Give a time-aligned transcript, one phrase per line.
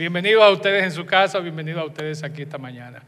[0.00, 3.02] Bienvenidos a ustedes en su casa, bienvenidos a ustedes aquí esta mañana.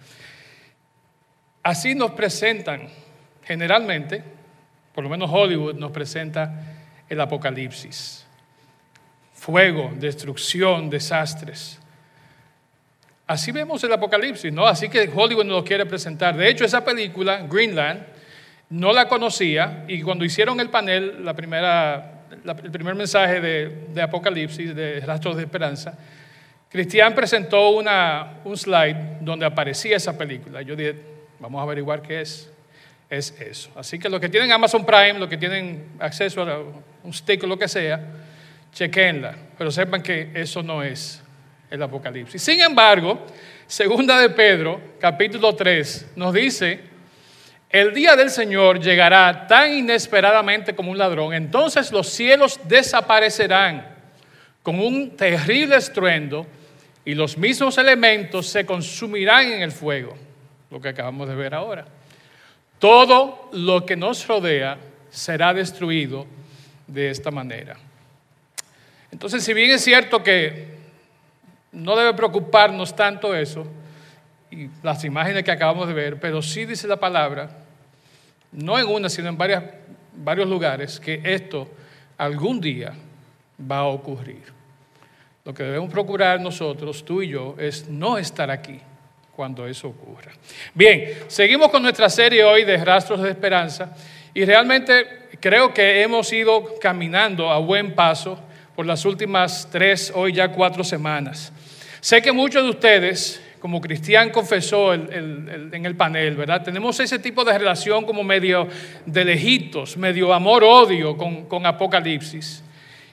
[1.62, 2.86] Así nos presentan,
[3.44, 4.22] generalmente,
[4.94, 6.52] por lo menos Hollywood nos presenta
[7.08, 8.26] el apocalipsis.
[9.32, 11.80] Fuego, destrucción, desastres.
[13.26, 14.66] Así vemos el apocalipsis, ¿no?
[14.66, 16.36] Así que Hollywood nos lo quiere presentar.
[16.36, 18.04] De hecho, esa película, Greenland,
[18.68, 24.02] no la conocía y cuando hicieron el panel, la primera, el primer mensaje de, de
[24.02, 25.96] Apocalipsis, de Rastros de Esperanza,
[26.72, 30.62] Cristian presentó una, un slide donde aparecía esa película.
[30.62, 30.96] Yo dije,
[31.38, 32.50] vamos a averiguar qué es.
[33.10, 33.70] Es eso.
[33.76, 36.60] Así que los que tienen Amazon Prime, los que tienen acceso a
[37.04, 38.00] un stick o lo que sea,
[38.72, 39.34] chequenla.
[39.58, 41.22] Pero sepan que eso no es
[41.70, 42.40] el Apocalipsis.
[42.42, 43.26] Sin embargo,
[43.66, 46.80] segunda de Pedro, capítulo 3, nos dice,
[47.68, 51.34] el día del Señor llegará tan inesperadamente como un ladrón.
[51.34, 53.86] Entonces los cielos desaparecerán
[54.62, 56.46] con un terrible estruendo
[57.04, 60.16] y los mismos elementos se consumirán en el fuego,
[60.70, 61.84] lo que acabamos de ver ahora.
[62.78, 64.78] Todo lo que nos rodea
[65.10, 66.26] será destruido
[66.86, 67.76] de esta manera.
[69.10, 70.72] Entonces, si bien es cierto que
[71.72, 73.66] no debe preocuparnos tanto eso,
[74.50, 77.50] y las imágenes que acabamos de ver, pero sí dice la palabra,
[78.52, 81.68] no en una, sino en varios lugares, que esto
[82.18, 82.92] algún día
[83.70, 84.61] va a ocurrir.
[85.44, 88.78] Lo que debemos procurar nosotros, tú y yo, es no estar aquí
[89.34, 90.30] cuando eso ocurra.
[90.72, 93.96] Bien, seguimos con nuestra serie hoy de Rastros de Esperanza
[94.34, 98.38] y realmente creo que hemos ido caminando a buen paso
[98.76, 101.52] por las últimas tres, hoy ya cuatro semanas.
[102.00, 106.62] Sé que muchos de ustedes, como Cristian confesó en el panel, ¿verdad?
[106.62, 108.68] Tenemos ese tipo de relación como medio
[109.06, 112.62] de lejitos, medio amor-odio con, con Apocalipsis.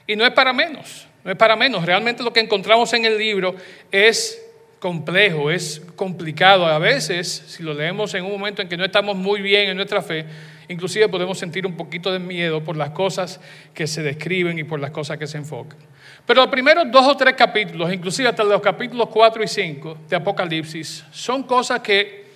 [0.06, 1.09] Y no es para menos.
[1.24, 3.54] No es para menos, realmente lo que encontramos en el libro
[3.90, 4.40] es
[4.80, 6.66] complejo, es complicado.
[6.66, 9.76] A veces, si lo leemos en un momento en que no estamos muy bien en
[9.76, 10.24] nuestra fe,
[10.68, 13.40] inclusive podemos sentir un poquito de miedo por las cosas
[13.74, 15.78] que se describen y por las cosas que se enfocan.
[16.26, 20.16] Pero los primeros dos o tres capítulos, inclusive hasta los capítulos 4 y 5 de
[20.16, 22.30] Apocalipsis, son cosas que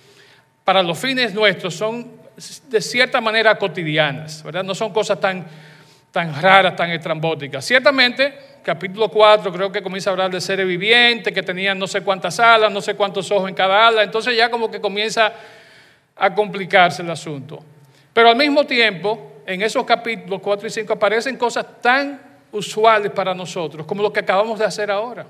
[0.63, 2.11] para los fines nuestros son
[2.69, 4.63] de cierta manera cotidianas, ¿verdad?
[4.63, 5.45] No son cosas tan,
[6.11, 7.63] tan raras, tan estrambóticas.
[7.63, 12.01] Ciertamente capítulo 4 creo que comienza a hablar de seres vivientes que tenían no sé
[12.01, 15.31] cuántas alas, no sé cuántos ojos en cada ala, entonces ya como que comienza
[16.15, 17.63] a complicarse el asunto.
[18.11, 22.19] Pero al mismo tiempo, en esos capítulos 4 y 5 aparecen cosas tan
[22.51, 25.27] usuales para nosotros como lo que acabamos de hacer ahora.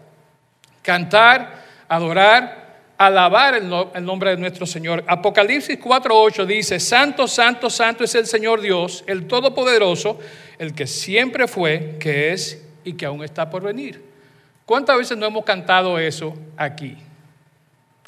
[0.82, 2.66] Cantar, adorar,
[2.98, 3.68] alabar el,
[4.06, 5.04] nombre de nuestro Señor.
[5.08, 10.20] Apocalipsis 4.8 dice, Santo, Santo, Santo es el Señor Dios, el Todopoderoso,
[10.58, 14.02] el que siempre fue, que es y que aún está por venir.
[14.66, 16.96] ¿Cuántas veces no hemos cantado eso aquí?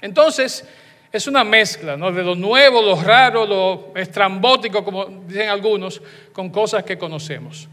[0.01, 0.65] Entonces,
[1.11, 2.11] es una mezcla ¿no?
[2.11, 6.01] de lo nuevo, lo raro, lo estrambótico, como dicen algunos,
[6.31, 7.67] con cosas que conocemos.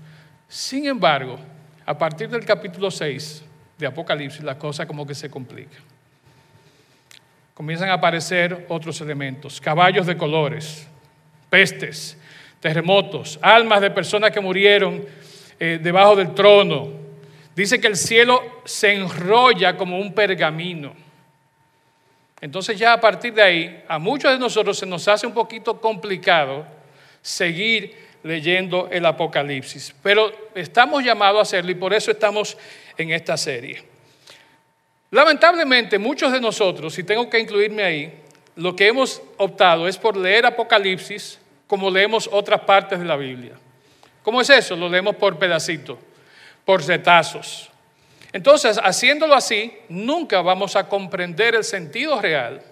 [0.48, 1.38] Sin embargo,
[1.86, 3.42] a partir del capítulo 6
[3.78, 5.76] de Apocalipsis, la cosa como que se complica.
[7.54, 10.86] Comienzan a aparecer otros elementos, caballos de colores,
[11.50, 12.18] pestes,
[12.60, 15.04] terremotos, almas de personas que murieron
[15.58, 16.88] eh, debajo del trono.
[17.54, 20.94] Dice que el cielo se enrolla como un pergamino.
[22.40, 25.80] Entonces ya a partir de ahí, a muchos de nosotros se nos hace un poquito
[25.80, 26.66] complicado
[27.22, 29.94] seguir leyendo el Apocalipsis.
[30.02, 32.56] Pero estamos llamados a hacerlo y por eso estamos
[32.98, 33.82] en esta serie.
[35.10, 38.12] Lamentablemente, muchos de nosotros, y tengo que incluirme ahí,
[38.56, 43.52] lo que hemos optado es por leer Apocalipsis como leemos otras partes de la Biblia.
[44.24, 44.74] ¿Cómo es eso?
[44.74, 45.98] Lo leemos por pedacitos,
[46.64, 47.70] por retazos.
[48.32, 52.62] Entonces, haciéndolo así, nunca vamos a comprender el sentido real,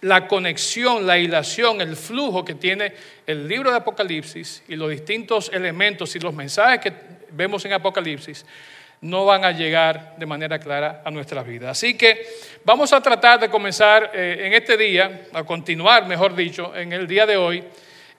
[0.00, 2.94] la conexión, la hilación, el flujo que tiene
[3.26, 6.92] el libro de Apocalipsis y los distintos elementos y los mensajes que
[7.30, 8.44] vemos en Apocalipsis
[9.02, 11.72] no van a llegar de manera clara a nuestras vidas.
[11.72, 12.26] Así que
[12.64, 17.06] vamos a tratar de comenzar eh, en este día, a continuar, mejor dicho, en el
[17.06, 17.62] día de hoy,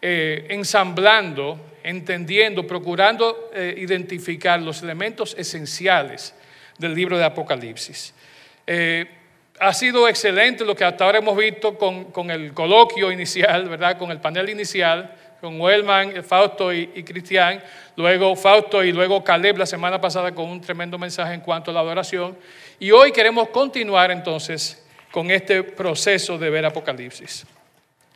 [0.06, 6.34] eh, ensamblando entendiendo, procurando eh, identificar los elementos esenciales
[6.78, 8.14] del libro de Apocalipsis.
[8.66, 9.06] Eh,
[9.60, 13.98] ha sido excelente lo que hasta ahora hemos visto con, el coloquio inicial, ¿verdad?
[13.98, 17.62] Con el panel inicial, con Wellman, Fausto y, y Cristian,
[17.96, 21.74] luego Fausto y luego Caleb la semana pasada con un tremendo mensaje en cuanto a
[21.74, 22.38] la adoración.
[22.80, 27.46] Y hoy queremos continuar entonces con este proceso de ver Apocalipsis.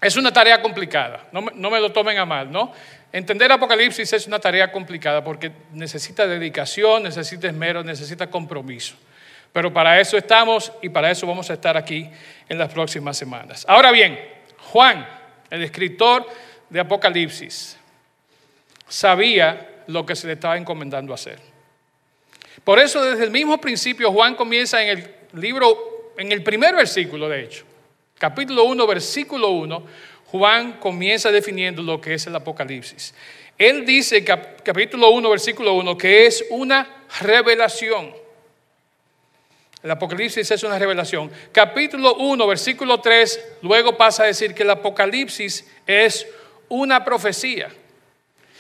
[0.02, 2.72] Es una tarea complicada, no no me lo tomen a mal, ¿no?
[3.12, 8.96] Entender Apocalipsis es una tarea complicada porque necesita dedicación, necesita esmero, necesita compromiso.
[9.54, 12.10] Pero para eso estamos y para eso vamos a estar aquí
[12.50, 13.66] en las próximas semanas.
[13.68, 14.20] Ahora bien,
[14.72, 15.08] Juan,
[15.50, 16.28] el escritor
[16.70, 17.78] de Apocalipsis,
[18.88, 21.40] sabía lo que se le estaba encomendando hacer.
[22.64, 27.30] Por eso desde el mismo principio Juan comienza en el libro, en el primer versículo
[27.30, 27.66] de hecho,
[28.18, 29.86] capítulo 1, versículo 1,
[30.28, 33.14] Juan comienza definiendo lo que es el Apocalipsis.
[33.58, 38.14] Él dice, capítulo 1, versículo 1, que es una revelación.
[39.82, 41.32] El Apocalipsis es una revelación.
[41.52, 46.28] Capítulo 1, versículo 3, luego pasa a decir que el Apocalipsis es
[46.68, 47.70] una profecía.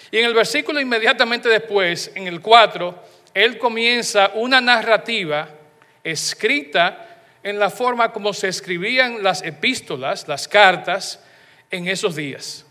[0.09, 5.50] Y en el versículo inmediatamente después, en el 4, él comienza una narrativa
[6.04, 7.06] escrita
[7.44, 11.19] en la forma como se escribían las epístolas, las cartas,
[11.72, 12.66] en esos días.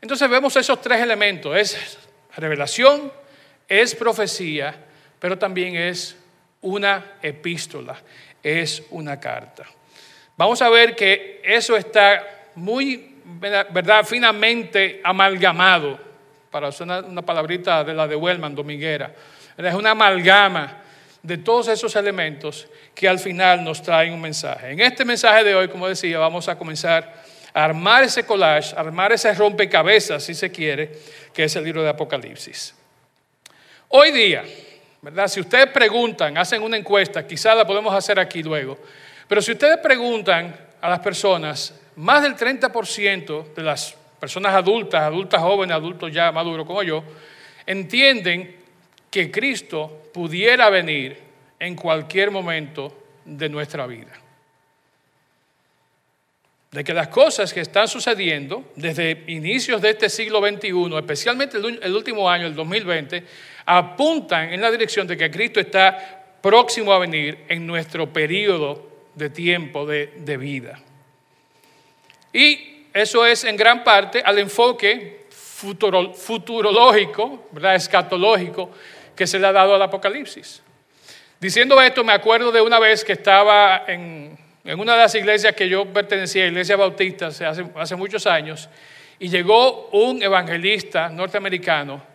[0.00, 1.56] Entonces vemos esos tres elementos.
[1.56, 1.98] Es
[2.36, 3.12] revelación,
[3.68, 4.74] es profecía,
[5.18, 6.16] pero también es
[6.60, 7.96] una epístola,
[8.42, 9.64] es una carta.
[10.36, 15.98] Vamos a ver que eso está muy, ¿verdad?, finamente amalgamado,
[16.50, 19.12] para usar una, palabrita de la de Wellman, dominguera.
[19.56, 20.83] Es una amalgama
[21.24, 24.70] de todos esos elementos que al final nos traen un mensaje.
[24.70, 27.24] En este mensaje de hoy, como decía, vamos a comenzar
[27.54, 30.92] a armar ese collage, armar ese rompecabezas, si se quiere,
[31.32, 32.74] que es el libro de Apocalipsis.
[33.88, 34.44] Hoy día,
[35.00, 35.26] ¿verdad?
[35.28, 38.78] Si ustedes preguntan, hacen una encuesta, quizás la podemos hacer aquí luego,
[39.26, 45.40] pero si ustedes preguntan a las personas, más del 30% de las personas adultas, adultas
[45.40, 47.02] jóvenes, adultos ya maduros como yo,
[47.64, 48.63] entienden
[49.14, 51.16] que Cristo pudiera venir
[51.60, 52.92] en cualquier momento
[53.24, 54.10] de nuestra vida.
[56.72, 61.94] De que las cosas que están sucediendo desde inicios de este siglo XXI, especialmente el
[61.94, 63.22] último año, el 2020,
[63.66, 68.84] apuntan en la dirección de que Cristo está próximo a venir en nuestro periodo
[69.14, 70.80] de tiempo de, vida.
[72.32, 77.76] Y eso es en gran parte al enfoque futurológico, ¿verdad?
[77.76, 78.72] escatológico,
[79.14, 80.62] que se le ha dado al Apocalipsis.
[81.40, 85.68] Diciendo esto, me acuerdo de una vez que estaba en, una de las iglesias que
[85.68, 88.68] yo pertenecía, Iglesia Bautista, hace, hace muchos años,
[89.18, 92.14] y llegó un evangelista norteamericano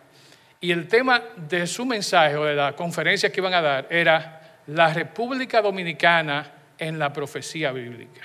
[0.60, 4.40] y el tema de su mensaje o de la conferencia que iban a dar era
[4.66, 8.22] la República Dominicana en la profecía bíblica.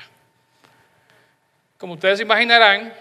[1.78, 2.94] Como ustedes imaginarán,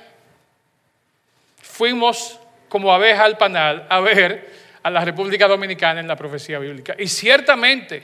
[1.60, 2.38] fuimos
[2.68, 6.94] como abeja al panal a ver a la República Dominicana en la profecía bíblica.
[6.98, 8.02] Y ciertamente,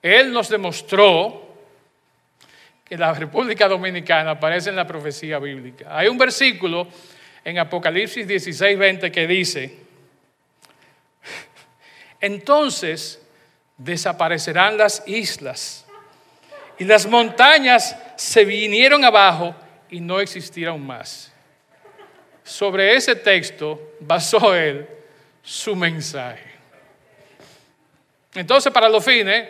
[0.00, 1.56] Él nos demostró
[2.84, 5.86] que la República Dominicana aparece en la profecía bíblica.
[5.90, 6.86] Hay un versículo
[7.44, 9.76] en Apocalipsis 16, 20 que dice,
[12.20, 13.20] entonces
[13.76, 15.84] desaparecerán las islas
[16.78, 19.56] y las montañas se vinieron abajo
[19.90, 21.32] y no existieron más.
[22.44, 24.86] Sobre ese texto basó él
[25.42, 26.52] su mensaje.
[28.34, 29.48] Entonces, para los fines,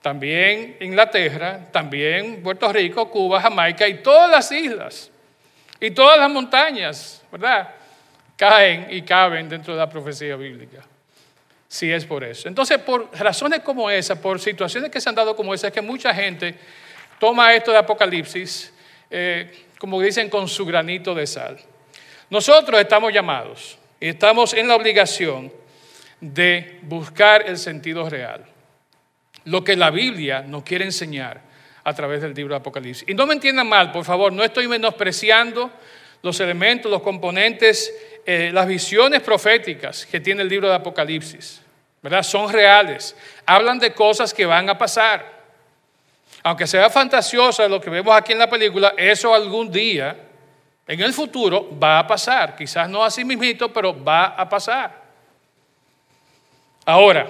[0.00, 5.10] también Inglaterra, también Puerto Rico, Cuba, Jamaica y todas las islas
[5.80, 7.74] y todas las montañas, ¿verdad?
[8.36, 10.84] Caen y caben dentro de la profecía bíblica
[11.68, 12.48] si es por eso.
[12.48, 15.82] Entonces, por razones como esa, por situaciones que se han dado como esa, es que
[15.82, 16.54] mucha gente
[17.18, 18.72] toma esto de Apocalipsis,
[19.10, 21.58] eh, como dicen, con su granito de sal.
[22.30, 25.52] Nosotros estamos llamados estamos en la obligación
[26.20, 28.44] de buscar el sentido real,
[29.44, 31.40] lo que la Biblia nos quiere enseñar
[31.84, 33.08] a través del libro de Apocalipsis.
[33.08, 35.70] Y no me entiendan mal, por favor, no estoy menospreciando
[36.22, 41.62] los elementos, los componentes, eh, las visiones proféticas que tiene el libro de Apocalipsis.
[42.06, 42.22] ¿verdad?
[42.22, 43.16] Son reales.
[43.44, 45.26] Hablan de cosas que van a pasar.
[46.44, 50.16] Aunque sea fantasiosa lo que vemos aquí en la película, eso algún día,
[50.86, 52.54] en el futuro, va a pasar.
[52.54, 55.04] Quizás no así mismito, pero va a pasar.
[56.84, 57.26] Ahora,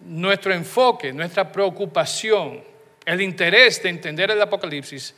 [0.00, 2.62] nuestro enfoque, nuestra preocupación,
[3.04, 5.14] el interés de entender el Apocalipsis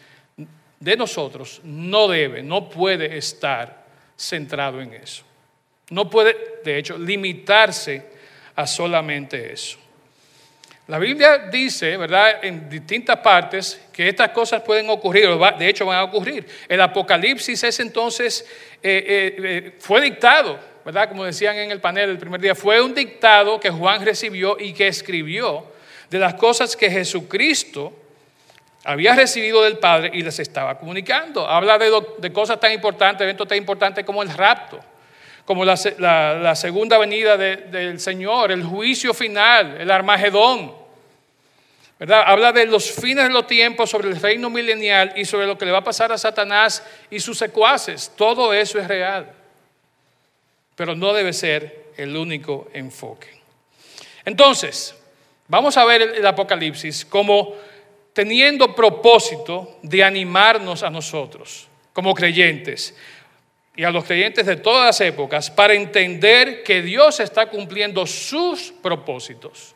[0.79, 3.85] de nosotros no debe, no puede estar
[4.17, 5.25] centrado en eso.
[5.91, 8.11] No puede, de hecho, limitarse
[8.55, 9.80] a solamente eso.
[10.91, 15.99] La Biblia dice, ¿verdad?, en distintas partes que estas cosas pueden ocurrir, de hecho van
[15.99, 16.45] a ocurrir.
[16.69, 18.45] El Apocalipsis es entonces,
[18.83, 22.83] eh, eh, eh, fue dictado, ¿verdad?, como decían en el panel el primer día, fue
[22.83, 25.65] un dictado que Juan recibió y que escribió
[26.11, 27.93] de las cosas que Jesucristo
[28.83, 31.47] había recibido del Padre y les estaba comunicando.
[31.47, 34.81] Habla de, cosas tan importantes, eventos tan importantes como el rapto,
[35.45, 35.77] como la,
[36.57, 40.80] segunda venida del Señor, el juicio final, el Armagedón,
[42.01, 42.25] ¿verdad?
[42.27, 45.67] Habla de los fines de los tiempos, sobre el reino milenial y sobre lo que
[45.67, 48.11] le va a pasar a Satanás y sus secuaces.
[48.17, 49.31] Todo eso es real.
[50.75, 53.29] Pero no debe ser el único enfoque.
[54.25, 54.95] Entonces,
[55.47, 57.55] vamos a ver el, Apocalipsis como
[58.15, 62.97] teniendo propósito de animarnos a nosotros como creyentes
[63.77, 68.73] y a los creyentes de todas las épocas para entender que Dios está cumpliendo sus
[68.83, 69.75] propósitos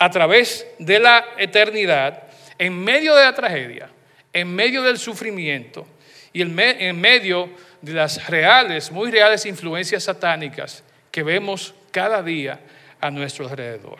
[0.00, 2.22] a través de la eternidad,
[2.58, 3.90] en medio de la tragedia,
[4.32, 5.86] en medio del sufrimiento
[6.32, 7.50] y en medio
[7.82, 12.58] de las reales, muy reales influencias satánicas que vemos cada día
[12.98, 13.98] a nuestro alrededor.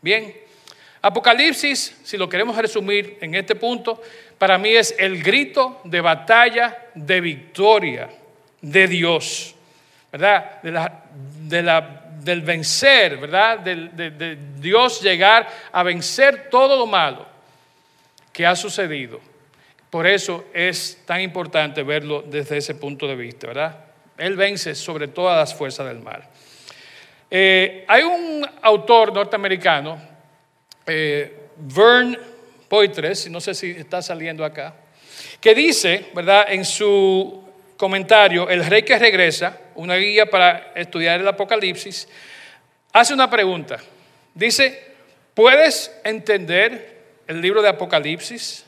[0.00, 0.34] Bien,
[1.02, 4.02] Apocalipsis, si lo queremos resumir en este punto,
[4.38, 8.08] para mí es el grito de batalla de victoria
[8.62, 9.54] de Dios,
[10.10, 10.62] ¿verdad?
[10.62, 13.58] De la, del vencer, ¿verdad?
[13.60, 17.26] De, Dios llegar a vencer todo lo malo
[18.32, 19.20] que ha sucedido.
[19.88, 23.84] Por eso es tan importante verlo desde ese punto de vista, ¿verdad?
[24.16, 26.22] Él vence sobre todas las fuerzas del mal.
[27.30, 30.00] Eh, hay un autor norteamericano,
[30.86, 32.18] eh, Vern
[32.68, 34.74] Poitres, no sé si está saliendo acá,
[35.40, 37.49] que dice, ¿verdad?, en su
[37.80, 42.06] comentario, El Rey que regresa, una guía para estudiar el Apocalipsis,
[42.92, 43.78] hace una pregunta.
[44.34, 44.92] Dice,
[45.32, 48.66] ¿puedes entender el libro de Apocalipsis?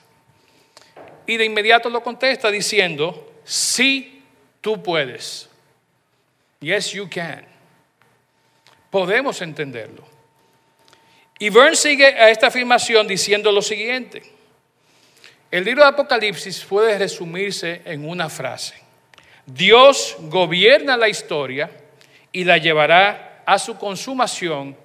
[1.27, 4.23] Y de inmediato lo contesta diciendo, sí
[4.63, 5.49] Tú puedes.
[6.61, 7.45] Yes, you can.
[8.91, 10.07] Podemos entenderlo.
[11.39, 14.23] Y Verne sigue a esta afirmación diciendo lo siguiente.
[15.51, 18.82] El libro de Apocalipsis puede resumirse en una frase.
[19.47, 21.71] Dios gobierna la historia
[22.31, 24.77] y la llevará a su consumación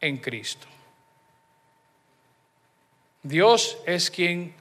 [0.00, 0.66] en Cristo.
[3.22, 4.54] Dios es quien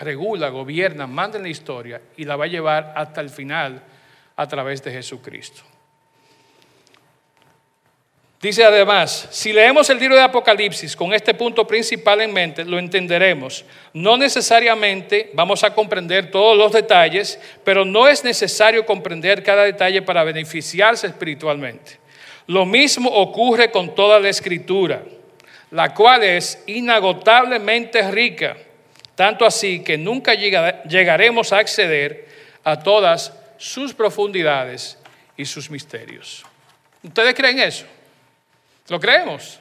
[0.00, 3.82] regula, gobierna, manda en la historia y la va a llevar hasta el final
[4.36, 5.62] a través de Jesucristo.
[8.44, 12.78] Dice además, si leemos el libro de Apocalipsis con este punto principal en mente, lo
[12.78, 13.64] entenderemos.
[13.94, 20.02] No necesariamente vamos a comprender todos los detalles, pero no es necesario comprender cada detalle
[20.02, 21.92] para beneficiarse espiritualmente.
[22.46, 25.02] Lo mismo ocurre con toda la escritura,
[25.70, 28.58] la cual es inagotablemente rica
[29.14, 32.28] tanto así que nunca llegaremos a acceder
[32.62, 34.98] a todas sus profundidades
[35.34, 36.44] y sus misterios.
[37.02, 37.86] ¿Ustedes creen eso?
[38.88, 39.60] ¿Lo creemos?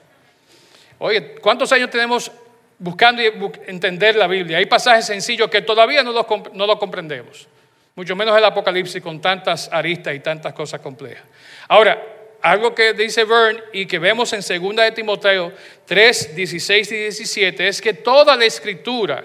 [0.99, 2.31] Oye, ¿cuántos años tenemos
[2.77, 3.21] buscando
[3.67, 4.57] entender la Biblia?
[4.57, 7.47] Hay pasajes sencillos que todavía no los, no los comprendemos,
[7.95, 11.23] mucho menos el Apocalipsis con tantas aristas y tantas cosas complejas.
[11.67, 12.01] Ahora,
[12.41, 15.53] algo que dice Verne y que vemos en 2 de Timoteo
[15.85, 19.23] 3, 16 y 17 es que toda la escritura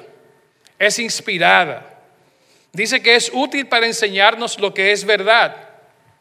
[0.79, 1.99] es inspirada.
[2.73, 5.69] Dice que es útil para enseñarnos lo que es verdad.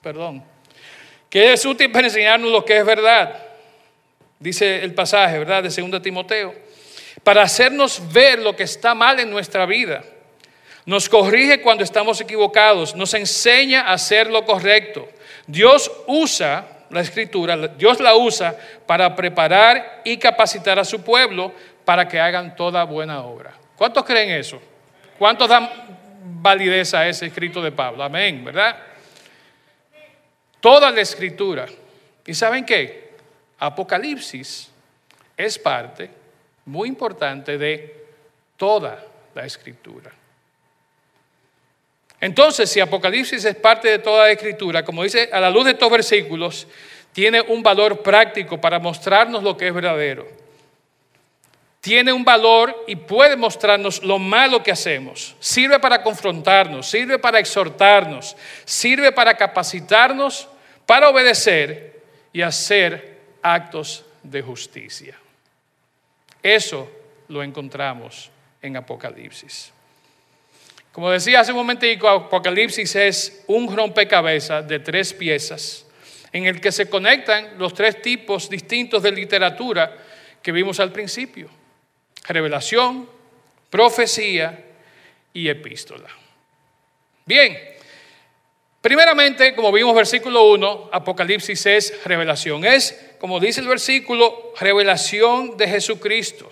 [0.01, 0.43] Perdón.
[1.29, 3.46] Que es útil para enseñarnos lo que es verdad.
[4.39, 5.63] Dice el pasaje, ¿verdad?
[5.63, 6.53] De 2 Timoteo.
[7.23, 10.03] Para hacernos ver lo que está mal en nuestra vida.
[10.85, 12.95] Nos corrige cuando estamos equivocados.
[12.95, 15.07] Nos enseña a hacer lo correcto.
[15.47, 21.51] Dios usa la escritura, Dios la usa para preparar y capacitar a su pueblo
[21.83, 23.53] para que hagan toda buena obra.
[23.75, 24.61] ¿Cuántos creen eso?
[25.17, 25.69] ¿Cuántos dan
[26.41, 28.03] validez a ese escrito de Pablo?
[28.03, 28.77] Amén, ¿verdad?
[30.59, 31.65] Toda la escritura.
[32.25, 33.06] ¿Y saben qué?
[33.59, 34.69] Apocalipsis
[35.35, 36.09] es parte
[36.65, 38.05] muy importante de
[38.55, 40.11] toda la escritura.
[42.19, 45.71] Entonces, si Apocalipsis es parte de toda la escritura, como dice, a la luz de
[45.71, 46.67] estos versículos,
[47.13, 50.27] tiene un valor práctico para mostrarnos lo que es verdadero
[51.87, 55.37] tiene un valor y puede mostrarnos lo malo que hacemos.
[55.39, 58.35] Sirve para confrontarnos, sirve para exhortarnos,
[58.65, 60.49] sirve para capacitarnos,
[60.85, 62.01] para obedecer
[62.33, 63.16] y hacer
[63.53, 65.17] actos de justicia.
[66.41, 66.89] Eso
[67.29, 68.29] lo encontramos
[68.61, 69.71] en Apocalipsis.
[70.91, 75.85] Como decía hace un momentico, Apocalipsis es un rompecabezas de tres piezas
[76.31, 79.97] en el que se conectan los tres tipos distintos de literatura
[80.41, 81.49] que vimos al principio
[82.27, 83.09] revelación,
[83.69, 84.65] profecía
[85.33, 86.09] y epístola.
[87.25, 87.57] Bien,
[88.81, 92.65] primeramente, como vimos versículo 1, Apocalipsis es revelación.
[92.65, 96.49] Es, como dice el versículo, revelación de Jesucristo.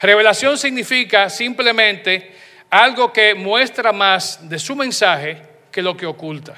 [0.00, 2.34] Revelación significa simplemente
[2.70, 6.54] algo que muestra más de su mensaje que lo que oculta.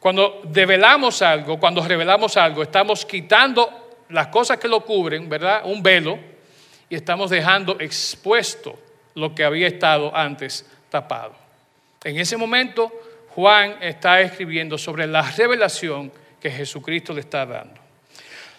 [0.00, 5.62] Cuando develamos algo, cuando revelamos algo, estamos quitando las cosas que lo cubren, ¿verdad?
[5.64, 6.18] Un velo,
[6.88, 8.78] y estamos dejando expuesto
[9.14, 11.34] lo que había estado antes tapado.
[12.02, 12.90] En ese momento,
[13.34, 17.78] Juan está escribiendo sobre la revelación que Jesucristo le está dando.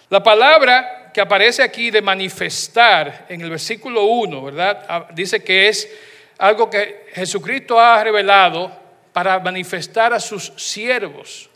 [0.10, 4.86] La palabra que aparece aquí de manifestar en el versículo 1, ¿verdad?
[4.88, 5.90] Ah, dice que es
[6.38, 8.72] algo que Jesucristo ha revelado
[9.12, 11.50] para manifestar a sus siervos.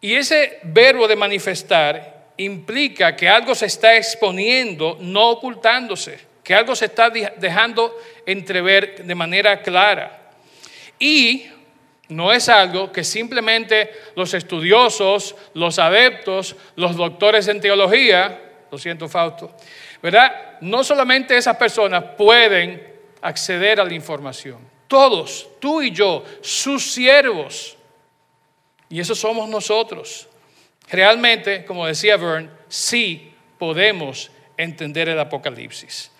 [0.00, 6.74] Y ese verbo de manifestar implica que algo se está exponiendo, no ocultándose, que algo
[6.74, 10.27] se está dejando entrever de manera clara.
[10.98, 11.46] Y
[12.08, 18.40] no es algo que simplemente los estudiosos, los adeptos, los doctores en teología,
[18.70, 19.54] lo siento Fausto,
[20.02, 20.58] ¿verdad?
[20.60, 22.82] No solamente esas personas pueden
[23.20, 24.58] acceder a la información.
[24.86, 27.76] Todos, tú y yo, sus siervos.
[28.88, 30.28] Y eso somos nosotros.
[30.88, 36.10] Realmente, como decía Verne, sí podemos entender el Apocalipsis.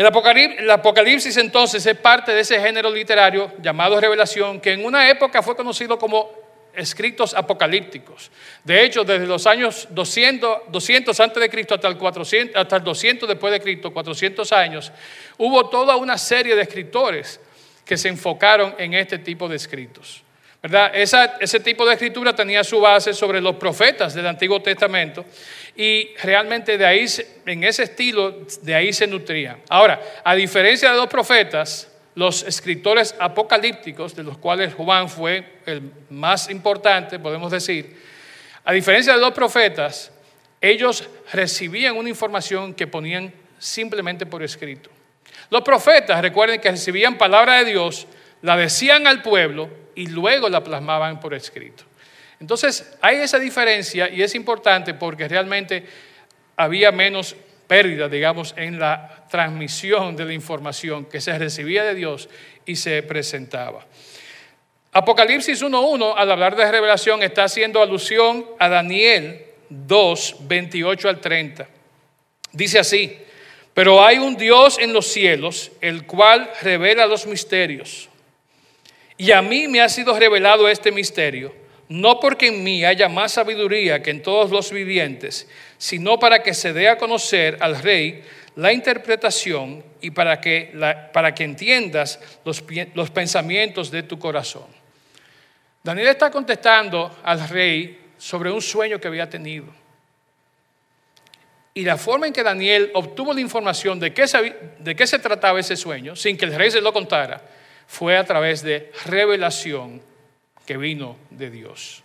[0.00, 5.42] El Apocalipsis, entonces es parte de ese género literario llamado revelación que en una época
[5.42, 6.30] fue conocido como
[6.74, 8.30] escritos apocalípticos.
[8.64, 12.84] De hecho, desde los años 200, 200 antes de Cristo hasta el, 400, hasta el
[12.84, 14.90] 200 después de Cristo, 400 años,
[15.36, 17.38] hubo toda una serie de escritores
[17.84, 20.22] que se enfocaron en este tipo de escritos.
[20.62, 20.92] ¿Verdad?
[20.94, 25.24] ese tipo de escritura tenía su base sobre los profetas del Antiguo Testamento
[25.76, 27.06] y realmente de ahí,
[27.46, 29.58] en ese estilo, de ahí se nutría.
[29.68, 35.90] Ahora, a diferencia de los profetas, los escritores apocalípticos, de los cuales Juan fue el
[36.10, 37.96] más importante, podemos decir,
[38.64, 40.12] a diferencia de los profetas,
[40.60, 44.90] ellos recibían una información que ponían simplemente por escrito.
[45.48, 48.06] Los profetas, recuerden que recibían palabra de Dios,
[48.42, 51.84] la decían al pueblo y luego la plasmaban por escrito.
[52.40, 55.84] Entonces, hay esa diferencia y es importante porque realmente
[56.56, 62.30] había menos pérdida, digamos, en la transmisión de la información que se recibía de Dios
[62.64, 63.84] y se presentaba.
[64.92, 71.68] Apocalipsis 1.1, al hablar de revelación, está haciendo alusión a Daniel 2, 28 al 30.
[72.52, 73.18] Dice así,
[73.74, 78.09] pero hay un Dios en los cielos, el cual revela los misterios
[79.20, 81.54] y a mí me ha sido revelado este misterio,
[81.90, 86.54] no porque en mí haya más sabiduría que en todos los vivientes, sino para que
[86.54, 88.24] se dé a conocer al rey
[88.56, 90.72] la interpretación y para que,
[91.12, 94.68] para que entiendas los, los pensamientos de tu corazón.
[95.82, 99.66] Daniel está contestando al rey sobre un sueño que había tenido.
[101.74, 104.24] Y la forma en que Daniel obtuvo la información de qué,
[104.78, 107.59] de qué se trataba ese sueño, sin que el rey se lo contara,
[107.90, 110.00] fue a través de revelación
[110.64, 112.04] que vino de Dios.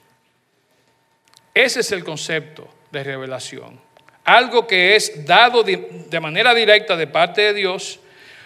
[1.54, 3.80] Ese es el concepto de revelación.
[4.24, 8.00] Algo que es dado de, manera directa de parte de Dios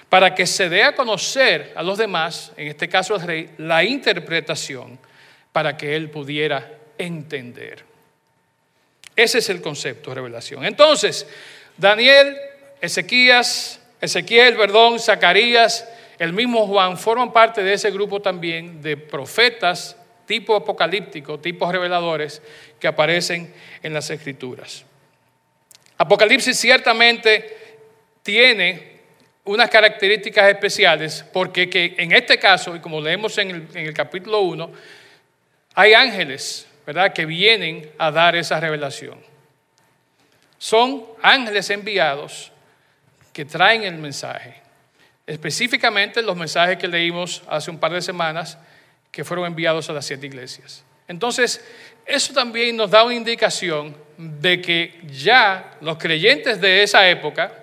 [0.10, 3.86] para que se dé a conocer a los demás, en este caso al rey, la
[3.86, 5.00] interpretación
[5.54, 7.86] para que él pudiera entender.
[9.16, 10.66] Ese es el concepto de revelación.
[10.66, 11.26] Entonces,
[11.78, 12.36] Daniel,
[12.82, 15.88] Ezequías, Ezequiel, perdón, Zacarías,
[16.20, 22.42] el mismo Juan forman parte de ese grupo también de profetas tipo apocalíptico, tipos reveladores
[22.80, 23.52] que aparecen
[23.82, 24.86] en las escrituras.
[25.98, 27.58] Apocalipsis ciertamente
[28.22, 29.00] tiene
[29.46, 34.72] unas características especiales porque que en este caso, y como leemos en el, capítulo 1,
[35.74, 39.20] hay ángeles, ¿verdad?, que vienen a dar esa revelación.
[40.58, 42.52] Son ángeles enviados
[43.34, 44.69] que traen el mensaje
[45.30, 48.58] específicamente los mensajes que leímos hace un par de semanas
[49.12, 50.84] que fueron enviados a las siete iglesias.
[51.08, 51.64] Entonces,
[52.04, 57.54] eso también nos da una indicación de que ya los creyentes de esa época,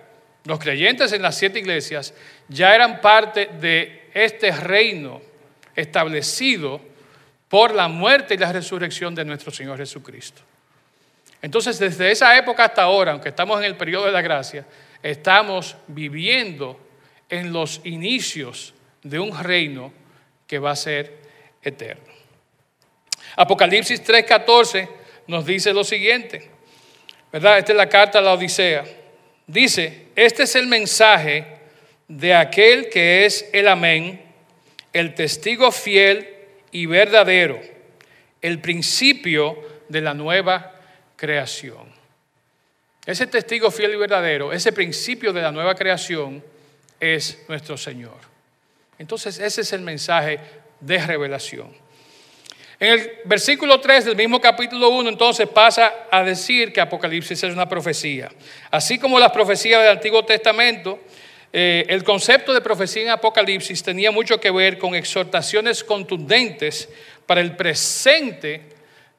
[0.45, 2.15] los creyentes en las siete iglesias,
[2.49, 5.21] ya eran parte de este reino
[5.75, 6.81] establecido
[7.49, 10.41] por la muerte y la resurrección de nuestro Señor Jesucristo.
[11.43, 14.65] Entonces, desde esa época hasta ahora, aunque estamos en el periodo de la gracia,
[15.03, 16.86] estamos viviendo
[17.29, 19.93] en los inicios de un reino
[20.47, 21.19] que va a ser
[21.63, 22.13] eterno.
[23.37, 24.89] Apocalipsis 3:14
[25.27, 26.51] nos dice lo siguiente,
[27.33, 27.59] ¿verdad?
[27.59, 28.85] Esta es la carta a la Odisea.
[29.47, 31.47] Dice, este es el mensaje
[32.09, 34.21] de aquel que es el amén,
[34.93, 36.29] el testigo fiel
[36.71, 37.61] y verdadero,
[38.41, 39.57] el principio
[39.89, 40.81] de la nueva
[41.17, 41.95] creación.
[43.05, 46.43] Ese testigo fiel y verdadero, ese principio de la nueva creación,
[47.01, 48.17] es nuestro Señor.
[48.99, 50.39] Entonces ese es el mensaje
[50.81, 51.75] de revelación.
[52.79, 57.53] En el versículo 3 del mismo capítulo 1 entonces pasa a decir que Apocalipsis es
[57.53, 58.31] una profecía.
[58.71, 61.01] Así como las profecías del Antiguo Testamento,
[61.53, 66.89] eh, el concepto de profecía en Apocalipsis tenía mucho que ver con exhortaciones contundentes
[67.25, 68.61] para el presente,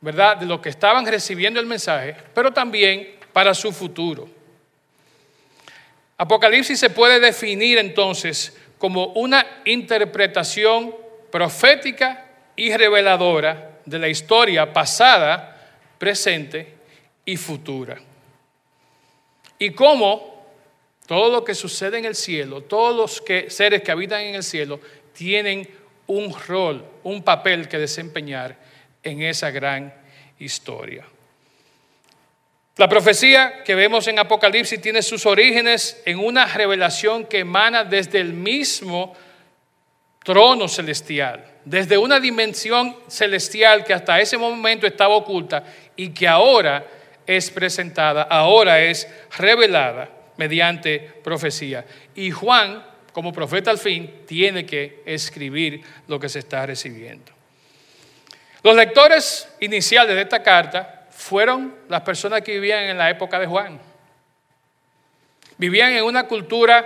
[0.02, 0.38] ¿verdad?
[0.38, 4.37] De lo que estaban recibiendo el mensaje, pero también para su futuro.
[6.18, 10.96] Apocalipsis se puede definir entonces como una interpretación
[11.32, 12.26] profética
[12.56, 16.74] y reveladora de la historia pasada, presente
[17.26, 17.98] y futura.
[19.60, 20.46] Y cómo
[21.06, 24.80] todo lo que sucede en el cielo, todos los seres que habitan en el cielo,
[25.14, 25.70] tienen
[26.08, 28.58] un rol, un papel que desempeñar
[29.04, 29.94] en esa gran
[30.40, 31.06] historia.
[32.78, 38.20] La profecía que vemos en Apocalipsis tiene sus orígenes en una revelación que emana desde
[38.20, 39.16] el mismo
[40.24, 45.64] trono celestial, desde una dimensión celestial que hasta ese momento estaba oculta
[45.96, 46.86] y que ahora
[47.26, 51.84] es presentada, ahora es revelada mediante profecía.
[52.14, 57.32] Y Juan, como profeta al fin, tiene que escribir lo que se está recibiendo.
[58.62, 63.48] Los lectores iniciales de esta carta fueron las personas que vivían en la época de
[63.48, 63.80] Juan.
[65.58, 66.86] Vivían en una cultura,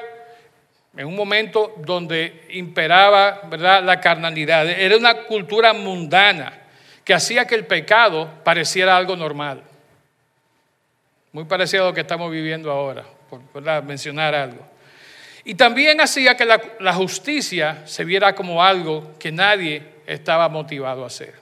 [0.95, 3.83] en un momento donde imperaba ¿verdad?
[3.83, 4.69] la carnalidad.
[4.69, 6.61] Era una cultura mundana
[7.03, 9.63] que hacía que el pecado pareciera algo normal.
[11.33, 14.65] Muy parecido a lo que estamos viviendo ahora, por mencionar algo.
[15.43, 21.03] Y también hacía que la, la justicia se viera como algo que nadie estaba motivado
[21.03, 21.33] a hacer.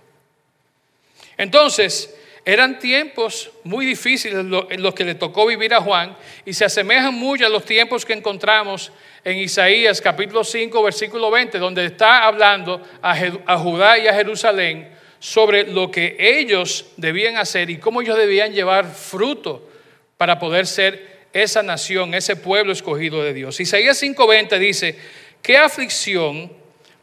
[1.37, 2.18] Entonces,
[2.51, 7.45] eran tiempos muy difíciles los que le tocó vivir a Juan y se asemejan mucho
[7.45, 8.91] a los tiempos que encontramos
[9.23, 15.67] en Isaías capítulo 5 versículo 20, donde está hablando a, Judá y a Jerusalén sobre
[15.67, 19.69] lo que ellos debían hacer y cómo ellos debían llevar fruto
[20.17, 23.59] para poder ser esa nación, ese pueblo escogido de Dios.
[23.59, 24.97] Isaías 5:20 dice,
[25.43, 26.51] qué aflicción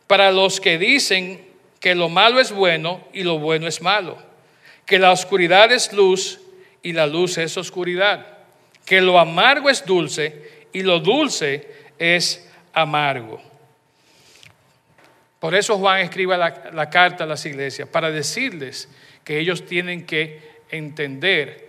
[0.09, 1.41] para los que dicen
[1.79, 4.26] que lo malo es bueno y lo bueno es malo
[4.87, 6.41] que la oscuridad es luz
[6.83, 8.25] y la luz es oscuridad,
[8.85, 11.69] que lo amargo es dulce y lo dulce
[11.99, 13.43] es amargo.
[15.41, 18.89] Por eso Juan escribe la, la, carta a las iglesias, para decirles
[19.25, 21.67] que ellos tienen que entender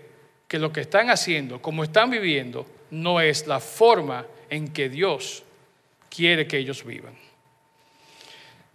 [0.48, 5.44] que lo que están haciendo, como están viviendo, no es la forma en que Dios
[6.10, 7.14] quiere que ellos vivan.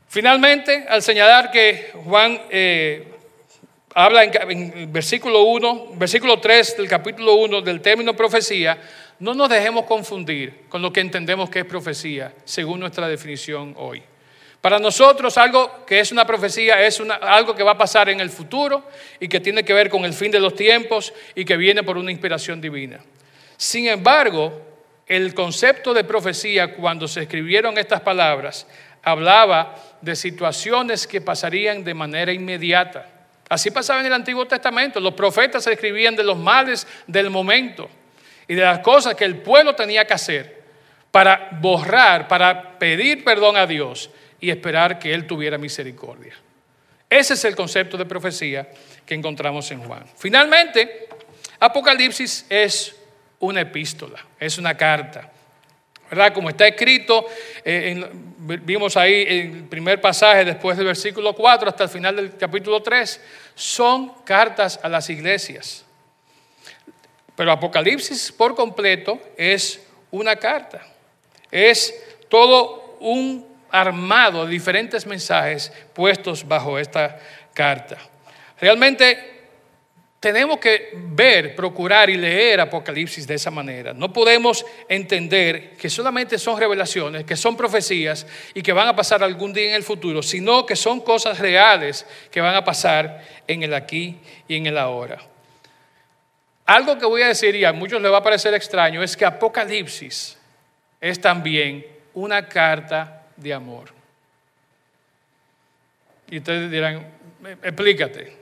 [0.09, 3.12] Finalmente, al señalar que Juan eh,
[3.95, 8.79] habla en, versículo 1, versículo 3 del capítulo 1 del término profecía,
[9.19, 14.03] no nos dejemos confundir con lo que entendemos que es profecía, según nuestra definición hoy.
[14.61, 18.31] Para nosotros algo que es una profecía es algo que va a pasar en el
[18.31, 18.85] futuro
[19.19, 21.99] y que tiene que ver con el fin de los tiempos y que viene por
[21.99, 23.01] una inspiración divina.
[23.57, 24.53] Sin embargo,
[25.07, 28.67] el concepto de profecía cuando se escribieron estas palabras
[29.03, 33.12] hablaba de situaciones que pasarían de manera inmediata
[33.53, 34.99] Así pasaba en el Antiguo Testamento.
[34.99, 37.91] Los profetas escribían de los males del momento
[38.49, 40.63] y de las cosas que el pueblo tenía que hacer
[41.11, 44.09] para borrar, para pedir perdón a Dios
[44.41, 46.35] y esperar que Él tuviera misericordia.
[47.11, 48.71] Ese es el concepto de profecía
[49.05, 50.07] que encontramos en Juan.
[50.17, 51.09] Finalmente,
[51.61, 52.97] Apocalipsis es
[53.41, 55.31] una epístola, es una carta.
[56.13, 56.35] ¿Verdad?
[56.35, 57.25] Como está escrito,
[57.65, 62.83] eh, vimos ahí el primer pasaje después del versículo 4 hasta el final del capítulo
[62.83, 63.19] 3,
[63.55, 65.87] son cartas a las iglesias.
[67.35, 70.83] Pero Apocalipsis por completo es una carta.
[71.51, 71.95] Es
[72.29, 77.19] todo un armado de diferentes mensajes puestos bajo esta
[77.55, 77.97] carta.
[78.61, 79.32] Realmente
[80.23, 83.93] tenemos que ver, procurar y leer Apocalipsis de esa manera.
[83.93, 89.25] No podemos entender que solamente son revelaciones, que son profecías y que van a pasar
[89.25, 93.65] algún día en el futuro, sino que son cosas reales que van a pasar en
[93.65, 95.19] el aquí y en el ahora.
[96.67, 99.25] Algo que voy a decir y a muchos les va a parecer extraño es que
[99.25, 100.39] Apocalipsis
[101.01, 103.89] es también una carta de amor.
[106.31, 107.09] Y ustedes dirán,
[107.61, 108.37] explícate,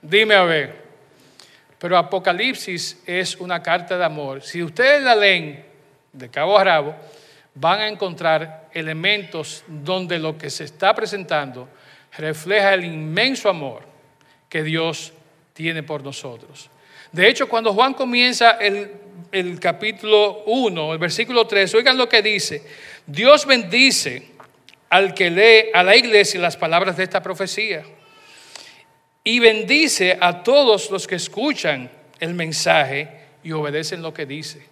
[0.00, 0.85] dime a ver.
[1.86, 4.42] Pero Apocalipsis es una carta de amor.
[4.42, 5.64] Si ustedes la leen
[6.12, 6.96] de cabo a rabo,
[7.54, 11.68] van a encontrar elementos donde lo que se está presentando
[12.18, 13.84] refleja el inmenso amor
[14.48, 15.12] que Dios
[15.52, 16.68] tiene por nosotros.
[17.12, 18.90] De hecho, cuando Juan comienza el,
[19.30, 22.66] el capítulo 1, el versículo 3, oigan lo que dice.
[23.06, 24.32] Dios bendice
[24.90, 27.84] al que lee a la iglesia las palabras de esta profecía.
[29.26, 33.08] Y bendice a todos los que escuchan el mensaje
[33.42, 34.64] y obedecen lo que dice.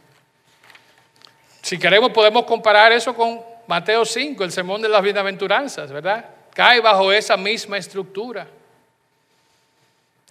[1.60, 6.24] Si queremos podemos comparar eso con Mateo 5, el sermón de las bienaventuranzas, ¿verdad?
[6.54, 8.46] Cae bajo esa misma estructura.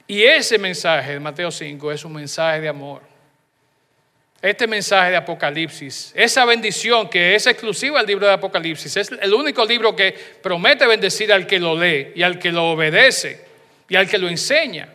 [0.07, 3.01] Y ese mensaje de Mateo 5 es un mensaje de amor.
[4.41, 9.33] Este mensaje de Apocalipsis, esa bendición que es exclusiva al libro de Apocalipsis, es el
[9.33, 13.51] único libro que promete bendecir al que lo lee y al que lo obedece
[13.89, 14.89] y al que lo enseña.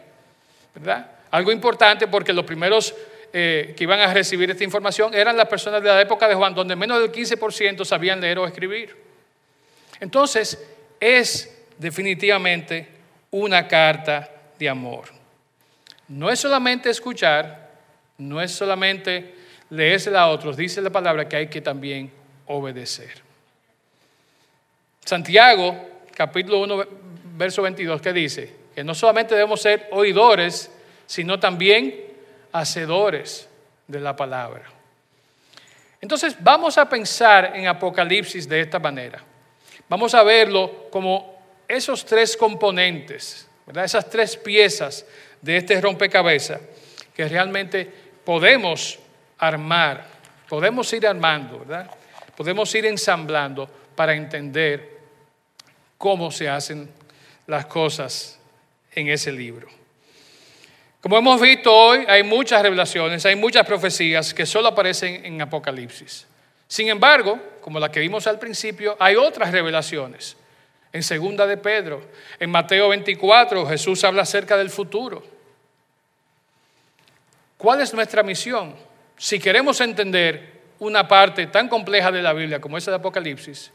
[0.75, 1.11] ¿Verdad?
[1.31, 2.95] Algo importante porque los primeros
[3.33, 6.55] eh, que iban a recibir esta información eran las personas de la época de Juan,
[6.55, 8.97] donde menos del 15% sabían leer o escribir.
[10.01, 10.67] Entonces,
[10.99, 12.89] es definitivamente
[13.31, 15.09] una carta de amor.
[16.09, 17.71] No es solamente escuchar,
[18.17, 19.35] no es solamente
[19.71, 22.11] leérsela a otros, dice la palabra que hay que también
[22.47, 23.23] obedecer.
[25.05, 25.77] Santiago,
[26.15, 26.85] capítulo 1,
[27.37, 30.71] verso 22, que dice que no solamente debemos ser oidores,
[31.05, 32.01] sino también
[32.53, 33.49] hacedores
[33.89, 34.71] de la palabra.
[36.01, 39.21] Entonces vamos a pensar en Apocalipsis de esta manera.
[39.89, 43.49] Vamos a verlo como esos tres componentes
[43.83, 45.05] esas tres piezas
[45.43, 46.61] de este rompecabezas
[47.17, 47.93] que realmente
[48.25, 49.01] podemos
[49.39, 50.07] armar,
[50.49, 51.91] podemos ir armando, ¿verdad?
[52.37, 55.01] Podemos ir ensamblando para entender
[55.99, 56.89] cómo se hacen
[57.49, 58.38] las cosas
[58.95, 59.69] en ese libro.
[61.01, 66.27] Como hemos visto hoy, hay muchas revelaciones, hay muchas profecías que solo aparecen en Apocalipsis.
[66.67, 70.37] Sin embargo, como la que vimos al principio, hay otras revelaciones
[70.93, 72.03] en segunda de Pedro,
[72.41, 75.23] en Mateo 24, Jesús habla acerca del futuro.
[77.57, 78.75] ¿Cuál es nuestra misión?
[79.17, 83.71] Si queremos entender una parte tan compleja de la Biblia como esa de Apocalipsis,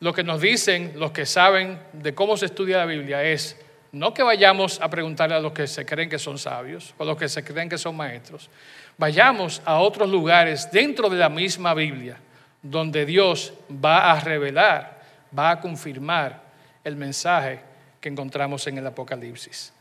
[0.00, 3.56] lo que nos dicen los que saben de cómo se estudia la Biblia es
[3.92, 7.06] no que vayamos a preguntarle a los que se creen que son sabios o a
[7.06, 8.50] los que se creen que son maestros,
[8.96, 12.18] vayamos a otros lugares dentro de la misma Biblia
[12.62, 14.98] donde Dios va a revelar
[15.36, 16.42] va a confirmar
[16.84, 17.60] el mensaje
[18.00, 19.72] que encontramos en el Apocalipsis.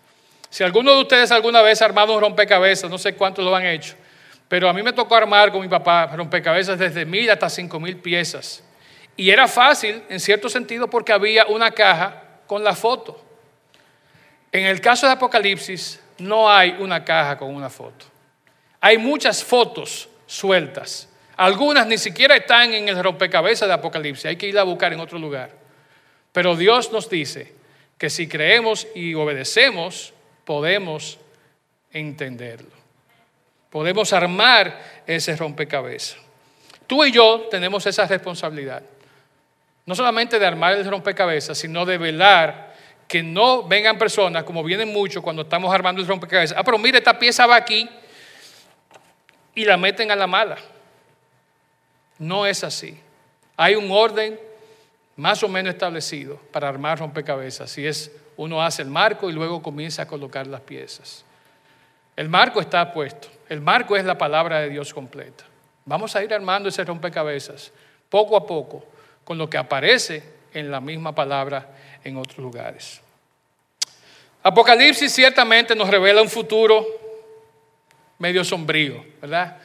[0.49, 3.65] Si alguno de ustedes alguna vez ha armado un rompecabezas, no sé cuántos lo han
[3.65, 3.95] hecho,
[4.47, 7.97] pero a mí me tocó armar con mi papá rompecabezas desde mil hasta cinco mil
[7.97, 8.63] piezas.
[9.15, 13.26] Y era fácil, en cierto sentido, porque había una caja con la foto.
[14.51, 18.05] En el caso de Apocalipsis, no hay una caja con una foto.
[18.79, 21.09] Hay muchas fotos sueltas.
[21.35, 24.99] Algunas ni siquiera están en el rompecabezas de Apocalipsis, hay que ir a buscar en
[24.99, 25.51] otro lugar.
[26.31, 27.53] Pero Dios nos dice
[27.97, 30.13] que si creemos y obedecemos,
[30.45, 31.19] podemos
[31.91, 32.75] entenderlo.
[33.69, 36.17] Podemos armar ese rompecabezas.
[36.87, 38.81] Tú y yo tenemos esa responsabilidad.
[39.85, 42.66] No solamente de armar el rompecabezas, sino de velar
[43.07, 46.57] que no vengan personas, como vienen muchos cuando estamos armando el rompecabezas.
[46.57, 47.89] Ah, pero mire, esta pieza va aquí
[49.55, 50.57] y la meten a la mala.
[52.19, 52.99] No es así.
[53.55, 54.39] Hay un orden
[55.15, 57.71] más o menos establecido para armar rompecabezas.
[57.71, 61.23] Si es uno hace el marco y luego comienza a colocar las piezas.
[62.15, 63.29] El marco está puesto.
[63.49, 65.45] El marco es la palabra de Dios completa.
[65.85, 67.71] Vamos a ir armando ese rompecabezas
[68.09, 68.85] poco a poco
[69.23, 71.69] con lo que aparece en la misma palabra
[72.07, 73.01] en otros lugares.
[74.43, 76.85] Apocalipsis ciertamente nos revela un futuro
[78.19, 79.57] medio sombrío, ¿verdad?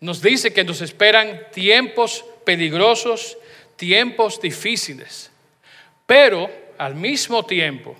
[0.00, 3.36] nos dice que nos esperan tiempos peligrosos,
[3.76, 5.30] tiempos difíciles.
[6.06, 7.94] Pero al mismo tiempo,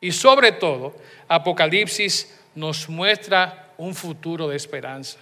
[0.00, 0.94] y sobre todo,
[1.28, 5.18] Apocalipsis nos muestra un futuro de esperanza.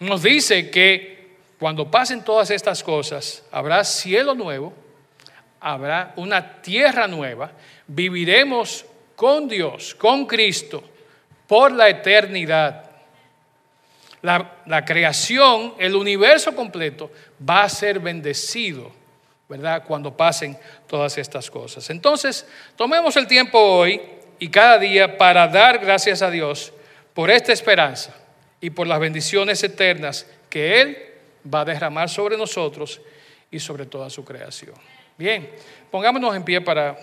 [0.00, 4.72] Nos dice que cuando pasen todas estas cosas, habrá cielo nuevo,
[5.60, 7.52] habrá una tierra nueva,
[7.86, 8.84] viviremos
[9.16, 10.82] con Dios, con Cristo,
[11.46, 12.90] por la eternidad
[14.22, 17.10] la, creación, el universo completo,
[17.48, 18.90] va a ser bendecido,
[19.48, 19.84] ¿verdad?
[19.86, 21.88] Cuando pasen todas estas cosas.
[21.90, 22.46] Entonces,
[22.76, 24.00] tomemos el tiempo hoy
[24.38, 26.72] y cada día para dar gracias a Dios
[27.14, 28.14] por esta esperanza
[28.60, 30.98] y por las bendiciones eternas que Él
[31.52, 33.00] va a derramar sobre nosotros
[33.50, 34.74] y sobre toda su creación.
[35.16, 35.50] Bien,
[35.90, 36.96] pongámonos en pie para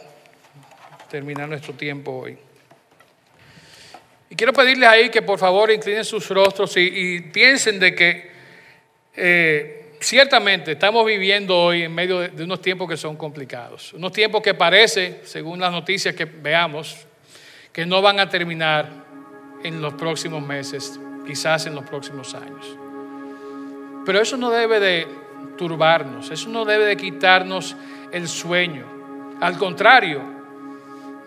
[1.10, 2.38] terminar nuestro tiempo hoy.
[4.30, 8.32] Y quiero pedirles ahí que por favor inclinen sus rostros y, piensen de que
[9.16, 13.94] eh, ciertamente estamos viviendo hoy en medio de, unos tiempos que son complicados.
[13.94, 17.08] Unos tiempos que parece, según las noticias que veamos,
[17.72, 18.90] que no van a terminar
[19.64, 22.76] en los próximos meses, quizás en los próximos años.
[24.06, 25.08] Pero eso no debe de
[25.58, 27.76] turbarnos, eso no debe de quitarnos
[28.12, 28.86] el sueño.
[29.40, 30.22] Al contrario,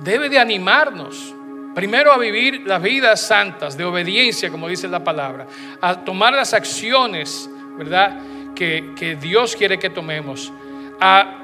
[0.01, 1.35] debe de animarnos.
[1.75, 5.47] Primero a vivir las vidas santas, de obediencia, como dice la palabra,
[5.81, 8.19] a tomar las acciones, ¿verdad?
[8.55, 10.53] Que, que Dios quiere que tomemos,
[11.01, 11.37] a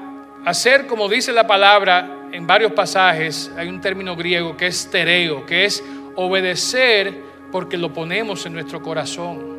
[0.45, 5.45] hacer como dice la palabra en varios pasajes, hay un término griego que es tereo,
[5.45, 5.83] que es
[6.15, 7.13] obedecer
[7.51, 9.57] porque lo ponemos en nuestro corazón.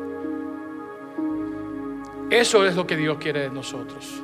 [2.29, 4.21] Eso es lo que Dios quiere de nosotros.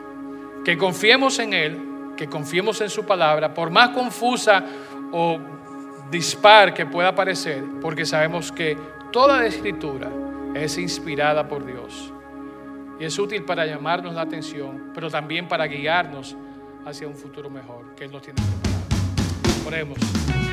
[0.66, 1.80] Que confiemos en Él,
[2.18, 4.66] que confiemos en su palabra, por más confusa
[5.12, 5.40] o
[6.12, 8.78] dispar que pueda parecer, porque sabemos que
[9.12, 10.10] toda la escritura
[10.56, 12.12] es inspirada por Dios.
[13.00, 16.36] Y es útil para llamarnos la atención, pero también para guiarnos
[16.86, 19.68] hacia un futuro mejor que Él nos tiene preparado.
[19.68, 20.45] Oremos.